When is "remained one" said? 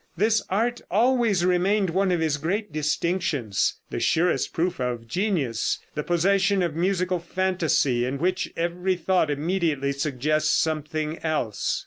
1.45-2.11